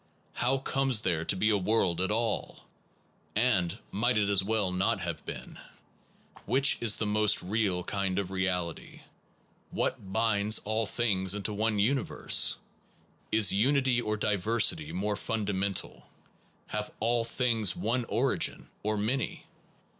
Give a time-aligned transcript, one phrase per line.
[0.33, 2.65] How comes there to be a world at all?
[3.35, 5.59] and, Might it as well not have been?
[5.59, 9.01] 29 SOME PROBLEMS OF PHILOSOPHY Which is the most real kind of reality?
[9.69, 12.57] What binds all things into one universe?
[13.31, 16.09] Is unity or diversity more fundamental?
[16.69, 18.69] Have all things one origin?
[18.81, 19.45] or many?